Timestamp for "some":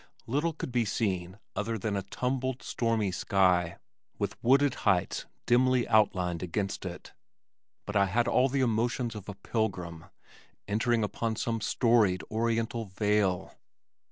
11.35-11.61